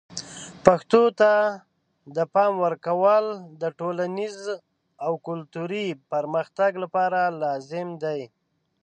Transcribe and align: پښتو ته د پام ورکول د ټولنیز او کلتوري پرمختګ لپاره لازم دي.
پښتو 0.65 1.01
ته 1.19 1.31
د 2.15 2.17
پام 2.33 2.53
ورکول 2.65 3.25
د 3.61 3.63
ټولنیز 3.79 4.39
او 5.05 5.13
کلتوري 5.27 5.87
پرمختګ 6.11 6.71
لپاره 6.83 7.19
لازم 7.43 7.87
دي. 8.03 8.21